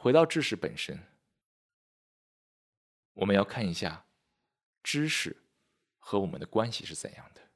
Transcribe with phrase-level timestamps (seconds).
[0.00, 0.96] 回到知识本身，
[3.14, 4.06] 我们要看一下
[4.80, 5.36] 知识
[5.98, 7.50] 和我们的关系是怎样的。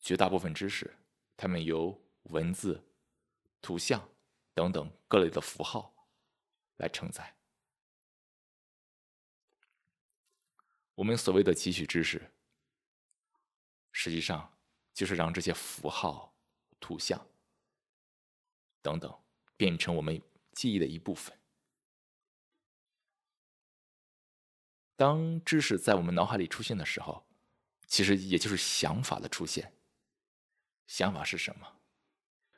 [0.00, 0.98] 绝大部分知识，
[1.36, 2.90] 它们由文字、
[3.62, 4.10] 图像
[4.52, 5.94] 等等各类的符号
[6.78, 7.36] 来承载。
[10.96, 12.32] 我们所谓的汲取知识，
[13.92, 14.58] 实际上
[14.92, 16.36] 就是让这些符号、
[16.80, 17.24] 图像
[18.82, 19.16] 等等
[19.56, 20.20] 变成我们
[20.52, 21.38] 记忆的一部分。
[24.96, 27.26] 当知识在我们脑海里出现的时候，
[27.86, 29.74] 其实也就是想法的出现。
[30.86, 31.80] 想法是什么？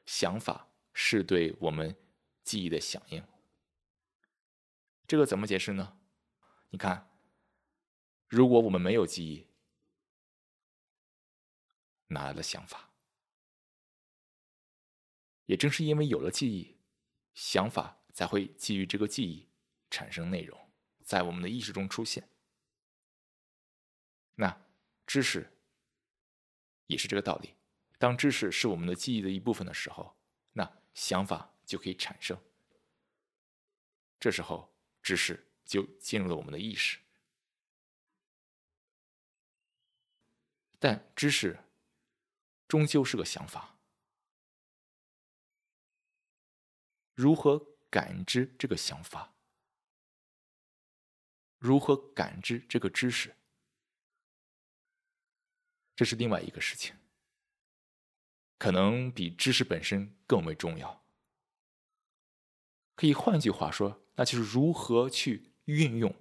[0.07, 1.97] 想法是对我们
[2.45, 3.27] 记忆的响应。
[5.07, 5.99] 这个怎么解释呢？
[6.71, 7.11] 你看，
[8.29, 9.49] 如果我们没有记忆，
[12.09, 12.91] 哪来的想法？
[15.47, 16.78] 也正是因为有了记忆，
[17.41, 19.47] 想法才会基于这个记忆
[19.91, 20.73] 产生内容，
[21.05, 22.29] 在我们的意识中出现。
[24.35, 24.61] 那
[25.07, 25.57] 知识
[26.89, 27.55] 也是这个道理。
[27.97, 30.17] 当知识是我们的记忆的一部分的时候，
[30.55, 32.37] 那想法就可以产生。
[34.19, 36.99] 这时候，知识就进入了我们的意识。
[40.81, 41.61] 但知识
[42.67, 43.78] 终究是个想法，
[47.19, 47.59] 如何
[47.91, 49.35] 感知这个想法？
[51.59, 53.35] 如何感知这个知识？
[55.97, 56.95] 这是另外一个事情。
[58.57, 61.05] 可能比知识本身更为重要。
[62.95, 66.15] 可以换句话说，那就是如何去运用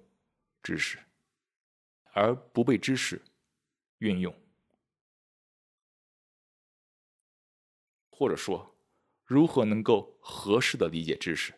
[0.64, 0.98] 知识，
[2.06, 3.24] 而不被知识
[3.98, 4.36] 运用，
[8.10, 8.76] 或者说，
[9.28, 11.52] 如何能够合适的理解知识，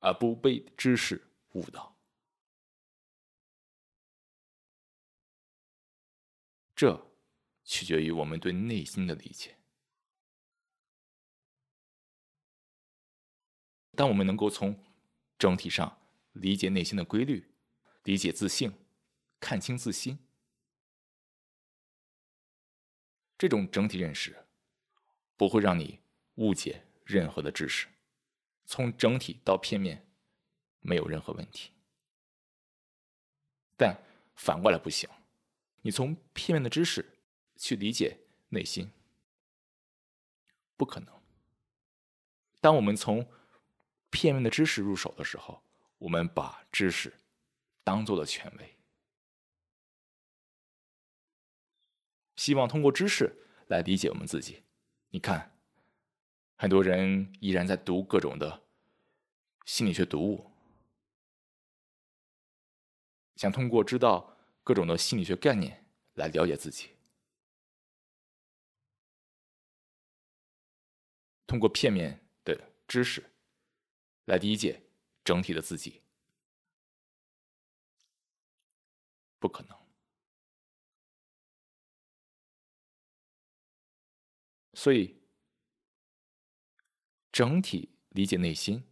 [0.00, 1.96] 而不被知识误导。
[6.74, 7.08] 这
[7.62, 9.56] 取决于我们对内心的理解。
[13.92, 14.84] 当我们能够从
[15.38, 16.02] 整体上
[16.32, 17.48] 理解内心的规律，
[18.02, 18.74] 理解自信，
[19.38, 20.18] 看清自心，
[23.38, 24.44] 这种整体认识
[25.36, 26.00] 不会让你
[26.36, 27.86] 误解任何的知识。
[28.64, 30.08] 从整体到片面，
[30.80, 31.70] 没有任何问题。
[33.76, 34.02] 但
[34.34, 35.08] 反过来不行，
[35.82, 37.18] 你从片面的知识
[37.56, 38.90] 去理解内心，
[40.76, 41.14] 不可能。
[42.60, 43.30] 当我们从
[44.10, 45.62] 片面的知识入手的时候，
[45.98, 47.14] 我们把知识
[47.84, 48.76] 当做了权威，
[52.34, 54.64] 希望通过知识来理解我们自己。
[55.10, 55.55] 你看，
[56.56, 58.62] 很多人依然在读各种的
[59.64, 60.50] 心理学读物，
[63.36, 65.84] 想通过知道各种的心理学概念
[66.14, 66.90] 来了解自己，
[71.46, 73.24] 通过片面的知识。
[74.26, 74.82] 来理解
[75.22, 76.02] 整体的自己，
[79.38, 79.78] 不可能。
[84.74, 85.15] 所以，
[87.36, 88.82] 整体理解内心，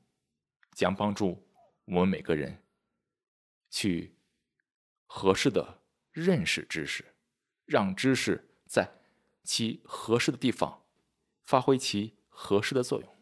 [0.73, 1.49] 将帮助
[1.87, 2.63] 我们每个人
[3.71, 4.19] 去
[5.07, 5.81] 合适的
[6.13, 7.15] 认识知识，
[7.65, 9.01] 让知识在
[9.43, 10.85] 其合适的地方
[11.47, 13.17] 发挥其合适的作用。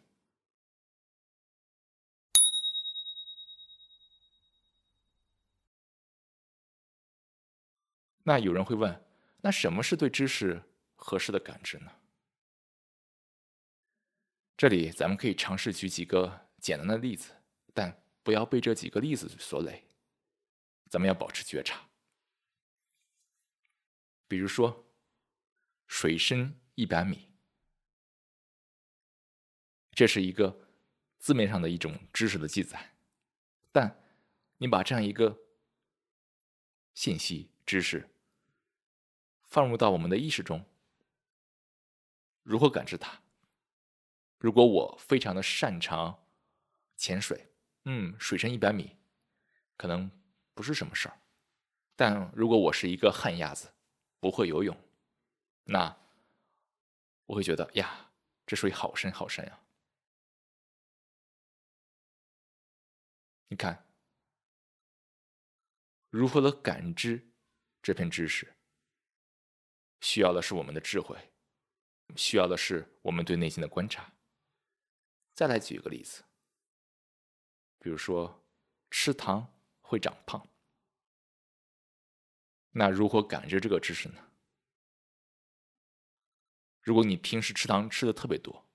[8.25, 9.05] 那有人会问，
[9.43, 10.65] 那什么是对知识
[10.97, 12.02] 合适的感知呢？
[14.63, 17.35] 这里咱们可以尝试举几个简单的例子，
[17.75, 19.85] 但不要被这几个例子所累。
[20.89, 21.85] 咱们要保持觉察。
[24.29, 24.87] 比如说，
[25.89, 27.29] 水深一百米，
[29.91, 30.69] 这是一个
[31.19, 32.95] 字面上的一种知识的记载，
[33.73, 34.01] 但
[34.59, 35.37] 你把这样一个
[36.95, 38.09] 信息知识。
[39.43, 40.65] 放入到我们的意识中，
[42.45, 43.22] 如何感知它？
[44.43, 46.27] 如果我非常的擅长
[46.97, 47.55] 潜水，
[47.85, 48.97] 嗯，水深一百米，
[49.77, 50.11] 可能
[50.53, 51.17] 不是什么事儿。
[51.95, 53.73] 但如果我是一个旱鸭子，
[54.19, 54.77] 不会游泳，
[55.63, 55.97] 那
[57.27, 58.11] 我会觉得呀，
[58.45, 59.65] 这水好深好深啊！
[63.47, 63.87] 你看，
[66.11, 67.31] 如何的感知
[67.81, 68.53] 这片知识？
[70.01, 71.17] 需要的是我们的智慧，
[72.17, 74.13] 需要的是我们对内心的观察。
[75.35, 76.23] 再来举一个例子，
[77.79, 78.45] 比如说
[78.91, 80.47] 吃糖会长胖，
[82.71, 84.31] 那如何感知这个知识呢？
[86.83, 88.69] 如果你平时吃糖吃的特别多，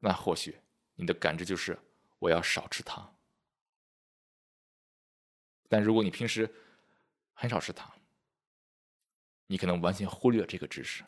[0.00, 0.60] 那或许
[0.94, 1.78] 你的感知就是
[2.18, 3.16] 我要少吃糖。
[5.68, 6.52] 但如果你平时
[7.34, 7.92] 很少吃糖，
[9.46, 11.04] 你可能完全忽略了这个知识。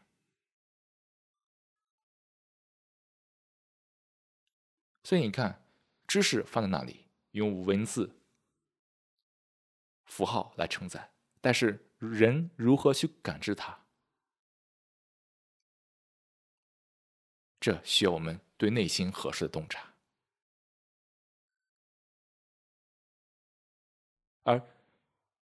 [5.10, 5.60] 所以你看，
[6.06, 8.14] 知识放在那里，用文字、
[10.04, 11.10] 符号来承载，
[11.40, 13.76] 但是人如何去感知它？
[17.58, 19.92] 这需要我们对内心合适的洞察，
[24.44, 24.62] 而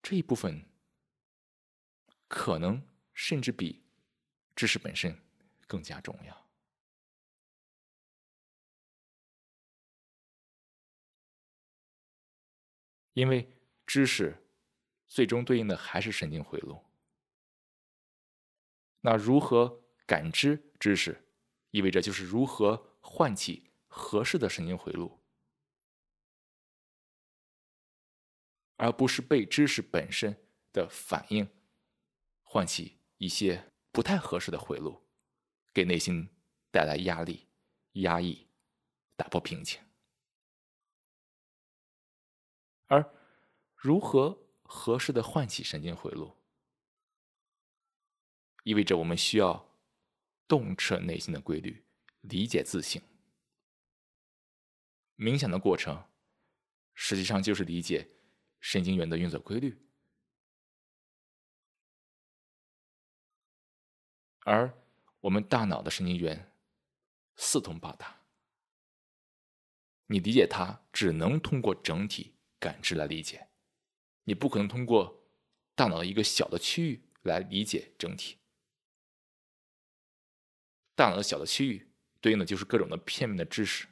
[0.03, 0.67] 这一部分
[2.27, 2.85] 可能
[3.15, 3.81] 甚至比
[4.57, 5.17] 知识本身
[5.69, 6.42] 更加重要。
[13.13, 13.49] 因为
[13.87, 14.37] 知识
[15.07, 16.83] 最终对应的还是神经回路。
[19.01, 21.25] 那如何感知知识，
[21.71, 25.21] 意味着就是如何唤起合适的神经回路，
[28.77, 30.37] 而不是被知识本身
[30.73, 31.49] 的反应
[32.43, 35.03] 唤起一些不太合适的回路，
[35.75, 36.29] 给内心
[36.71, 37.49] 带来压力、
[37.95, 38.47] 压抑、
[39.17, 39.81] 打破平静。
[42.93, 43.11] 而
[43.75, 46.37] 如何合适的唤起神经回路，
[48.65, 49.67] 意味着我们需要
[50.47, 51.87] 洞彻内心的规律，
[52.21, 53.01] 理解自性。
[55.17, 56.05] 冥想的过程，
[56.93, 58.11] 实际上就是理解
[58.61, 59.81] 神经元的运作规律。
[64.41, 64.71] 而
[65.21, 66.53] 我们大脑的神经元
[67.37, 68.21] 四通八达，
[70.09, 72.35] 你理解它，只能通过整体。
[72.63, 73.49] 感知来理解，
[74.23, 75.27] 你不可能通过
[75.75, 78.39] 大脑的一个小的区域来理解整体。
[80.95, 83.89] 大脑的小的区域对应的就是各种的片面的知识。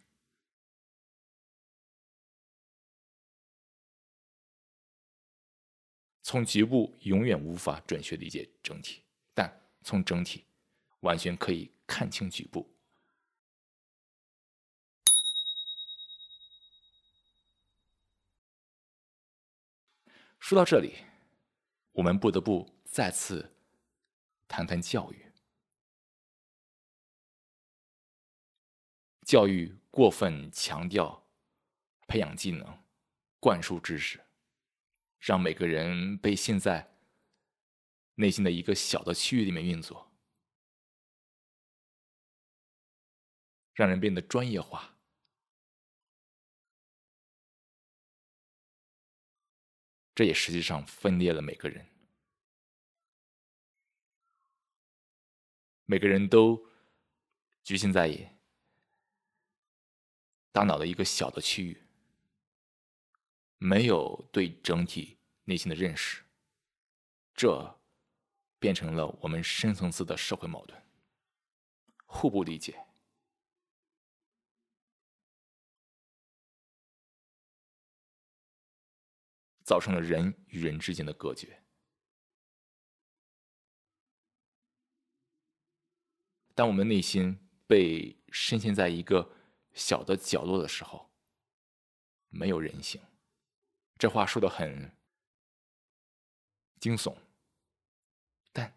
[6.22, 9.02] 从局部永远无法准确理解整体，
[9.34, 9.52] 但
[9.82, 10.44] 从整体
[11.00, 12.72] 完全可以看清局部。
[20.40, 20.96] 说到这里，
[21.92, 23.54] 我们不得不再次
[24.48, 25.26] 谈谈教育。
[29.24, 31.24] 教育过分强调
[32.08, 32.82] 培养技能、
[33.38, 34.18] 灌输知识，
[35.20, 36.90] 让每个人被陷在
[38.16, 40.10] 内心的一个小的区域里面运作，
[43.74, 44.89] 让人变得专业化。
[50.20, 51.86] 这也实际上分裂了每个人，
[55.86, 56.62] 每个人都
[57.62, 58.38] 局限在
[60.52, 61.82] 大脑的一个小的区域，
[63.56, 66.22] 没有对整体内心的认识，
[67.32, 67.80] 这
[68.58, 70.78] 变成了我们深层次的社会矛盾，
[72.04, 72.89] 互不理解。
[79.70, 81.62] 造成了人与人之间的隔绝。
[86.56, 89.32] 当我们内心被深陷在一个
[89.72, 91.08] 小的角落的时候，
[92.30, 93.00] 没有人性。
[93.96, 94.92] 这话说的很
[96.80, 97.16] 惊悚，
[98.52, 98.76] 但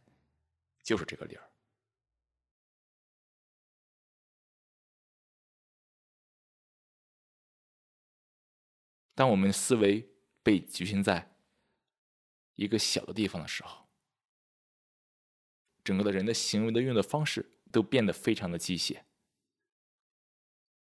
[0.83, 1.50] 就是这个理儿。
[9.15, 10.12] 当我们思维。
[10.43, 11.35] 被局限在
[12.55, 13.88] 一个小的地方的时候，
[15.83, 19.03] 整个的人的行为的运作方式都变得非常的机械，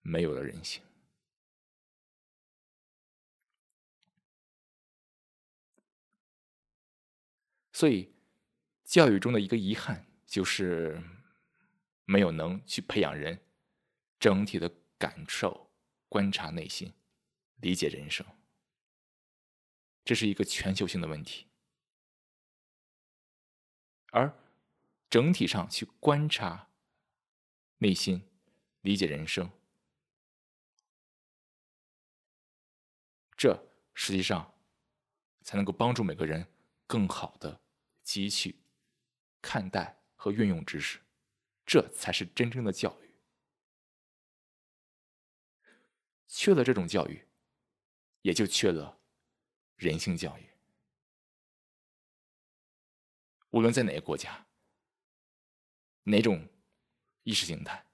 [0.00, 0.82] 没有了人性。
[7.72, 8.14] 所以，
[8.84, 11.02] 教育中的一个遗憾就是
[12.04, 13.44] 没有能去培养人
[14.20, 15.72] 整体的感受、
[16.08, 16.92] 观察内心、
[17.56, 18.24] 理解人生。
[20.04, 21.46] 这是一个全球性的问题，
[24.10, 24.36] 而
[25.08, 26.68] 整体上去观察
[27.78, 28.22] 内心、
[28.80, 29.50] 理解人生，
[33.36, 34.54] 这实际上
[35.42, 36.46] 才能够帮助每个人
[36.86, 37.60] 更好的
[38.04, 38.56] 汲取、
[39.40, 41.00] 看待和运用知识，
[41.64, 43.14] 这才是真正的教育。
[46.26, 47.28] 缺了这种教育，
[48.22, 49.01] 也就缺了
[49.82, 50.48] 人性教育。
[53.50, 54.46] 无论在哪个国家，
[56.04, 56.48] 哪种
[57.24, 57.84] 意识形态，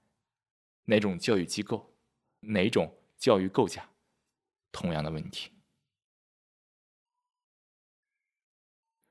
[0.85, 1.97] 哪种教育机构，
[2.41, 3.89] 哪种教育构架，
[4.71, 5.51] 同样的问题。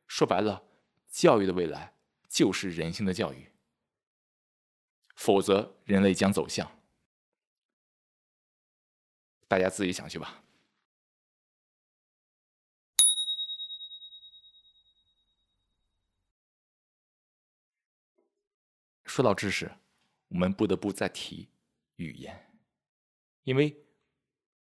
[0.07, 0.65] 说白了，
[1.09, 1.95] 教育的未来
[2.29, 3.53] 就是人性的教育，
[5.17, 6.81] 否则人类将走向。
[9.49, 10.45] 大家自己想去吧。
[19.19, 19.69] 说到知识，
[20.29, 21.49] 我们不得不再提
[21.97, 22.55] 语言，
[23.43, 23.77] 因为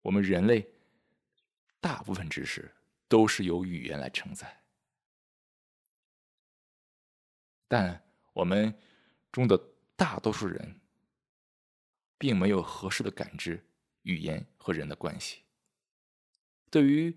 [0.00, 0.68] 我们人类
[1.78, 2.74] 大部分知识
[3.06, 4.64] 都是由语言来承载，
[7.68, 8.76] 但我们
[9.30, 9.56] 中的
[9.94, 10.80] 大多数人
[12.18, 13.64] 并没有合适的感知。
[14.02, 15.44] 语言和人的关系，
[16.68, 17.16] 对于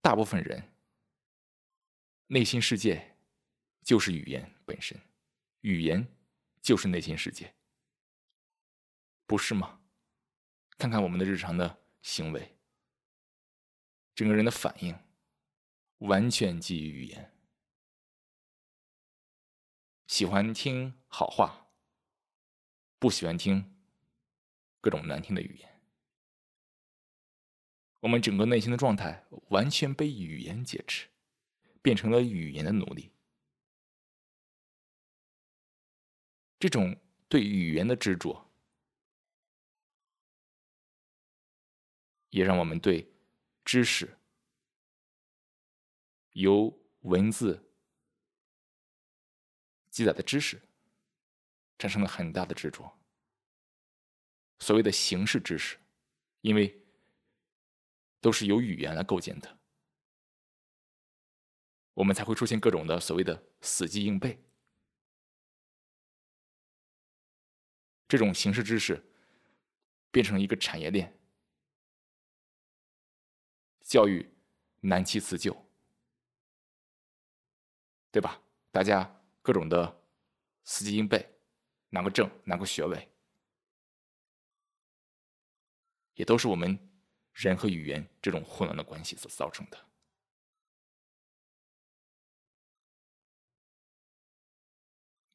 [0.00, 0.74] 大部分人，
[2.26, 3.16] 内心世界
[3.84, 5.00] 就是语言本身，
[5.60, 6.06] 语言
[6.60, 7.54] 就是内心世界，
[9.26, 9.80] 不是吗？
[10.76, 12.56] 看看我们的日常的行为，
[14.14, 14.96] 整个人的反应
[15.98, 17.34] 完全基于语言，
[20.06, 21.68] 喜欢听好话，
[23.00, 23.76] 不喜欢听
[24.80, 25.82] 各种难听的语言。
[28.00, 31.08] 我们整个内心的状态完全被语言劫持，
[31.82, 33.10] 变成了语言的奴隶。
[36.58, 36.98] 这种
[37.28, 38.50] 对语言的执着，
[42.30, 43.10] 也让我们对
[43.64, 44.18] 知识
[46.32, 47.70] 由文字
[49.90, 50.60] 记载的知识
[51.78, 52.98] 产生了很大的执着。
[54.58, 55.78] 所谓的形式知识，
[56.40, 56.84] 因为。
[58.20, 59.58] 都是由语言来构建的，
[61.94, 64.36] 我们才会出现各种的所谓的死记硬背。
[68.08, 69.00] 这种形式知识
[70.10, 71.14] 变成一个产业链，
[73.82, 74.28] 教育
[74.80, 75.54] 难弃辞旧，
[78.10, 78.40] 对吧？
[78.72, 80.02] 大家各种的
[80.64, 81.28] 死记硬背，
[81.90, 83.08] 拿个证，拿个学位，
[86.14, 86.76] 也都是我们。
[87.34, 89.78] 人和语言这种混乱的关系所造成的，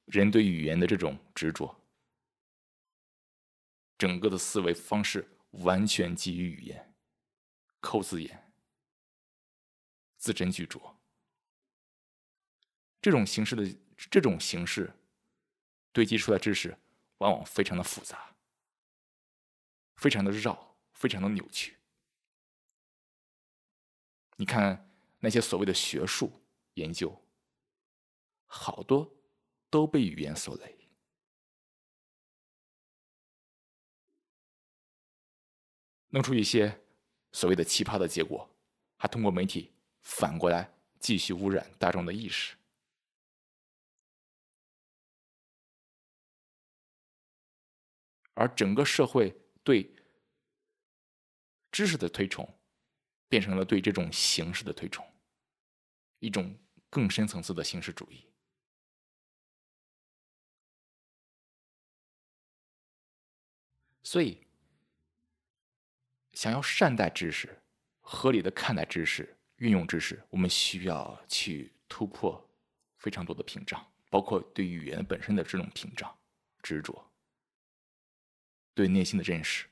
[0.08, 1.74] 人对语言的这种执着，
[4.04, 6.94] 整个的思维方式完全基于语言，
[7.80, 8.52] 抠字眼，
[10.18, 10.96] 字斟句酌，
[13.02, 13.66] 这种形式的
[14.12, 14.94] 这种形式
[15.94, 16.78] 堆积出来知识，
[17.20, 18.36] 往往非常的复杂，
[19.96, 21.78] 非常的绕，非常的扭曲。
[24.36, 26.44] 你看那些所谓的学术
[26.74, 27.26] 研究，
[28.48, 29.16] 好多
[29.70, 30.83] 都被语言所累，
[36.14, 36.80] 弄出一些
[37.32, 38.50] 所谓的奇葩的结果，
[38.98, 42.56] 还通过媒体反过来继续污染大众的意识，
[48.34, 49.94] 而整个社会对
[51.72, 52.48] 知识的推崇。
[53.30, 55.04] 变成了对这种形式的推崇，
[56.20, 56.56] 一种
[56.88, 58.28] 更深层次的形式主义。
[64.04, 64.43] 所以，
[66.34, 67.62] 想要善待知识、
[68.02, 72.50] 合理的看待知识、运用知识，我们需要去突破
[72.98, 76.16] 非常多的屏障，包括对语言本身的这种屏障、
[76.62, 77.12] 执着，
[78.74, 79.66] 对内心的认识。